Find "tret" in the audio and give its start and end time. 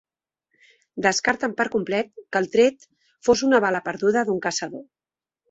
2.57-2.89